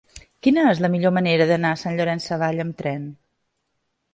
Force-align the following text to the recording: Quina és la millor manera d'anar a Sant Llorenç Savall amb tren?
Quina 0.45 0.61
és 0.69 0.79
la 0.85 0.89
millor 0.93 1.13
manera 1.17 1.47
d'anar 1.51 1.73
a 1.75 1.79
Sant 1.81 1.99
Llorenç 2.01 2.27
Savall 2.33 2.65
amb 2.65 2.77
tren? 2.81 3.05